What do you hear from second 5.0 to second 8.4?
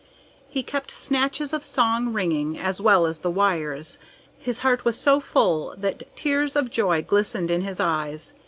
full that tears of joy glistened in his eyes.